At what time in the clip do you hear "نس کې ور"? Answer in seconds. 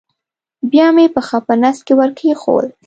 1.61-2.11